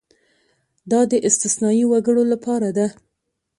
دا 0.91 1.01
د 1.11 1.13
استثنايي 1.27 1.83
وګړو 1.87 2.23
لپاره 2.33 2.69
ده. 2.77 2.87